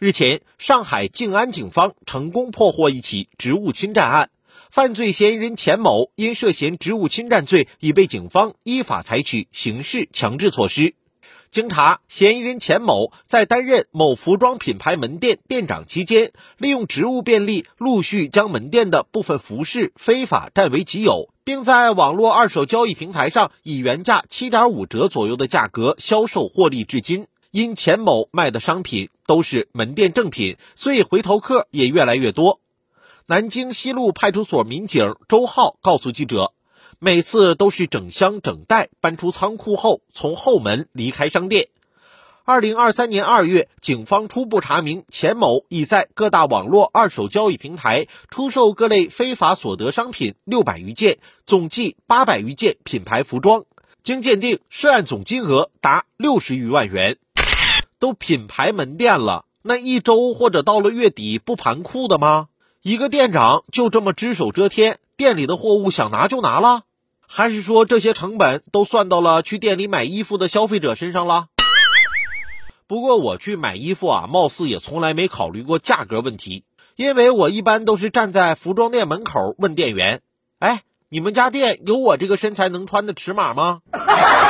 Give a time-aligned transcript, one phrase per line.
[0.00, 4.30] 日前，上海静安警方成功破获一起职务侵占案，
[4.70, 10.94] 犯罪嫌疑人钱某因涉嫌职务侵占罪，已被警方依法采取刑事强制措施。
[11.50, 27.26] 经查，嫌疑人钱某在担任某服装品牌门店店长期间，利用职务便利，陆续将门店的部分服饰非法占为己有，并在网络二手交易平台上以原价七点五折左右的价格销售获利至今。
[27.50, 32.60] 因钱某卖的商品都是门店正品，所以回头客也越来越多。
[33.26, 36.52] 南京西路派出所民警周浩告诉记者，
[36.98, 41.68] 每次都是整箱整袋搬出仓库后，从后门离开商店。
[42.44, 53.64] 二零二三年二月，警方初步查明，钱某已在各大网络二手交易平台出售各类非法所得商品六百余件，总计八百余件品牌服装。
[54.02, 57.18] 经鉴定，涉案总金额达六十余万元。
[57.98, 62.48] 都品牌门店了，那一周或者到了月底不盘库的吗？
[62.82, 66.82] 一个店长就这么只手遮天，店里的货物想拿就拿了，
[67.26, 71.48] 还是说这些成本都算到了去店里买衣服的消费者身上了？
[72.86, 76.64] 不过我去买衣服啊，貌似也从来没考虑过价格问题，
[76.96, 80.22] 因为我一般都是站在服装店门口问店员
[80.60, 83.80] ：“哎，你们家店有我这个身材能穿的尺码吗？”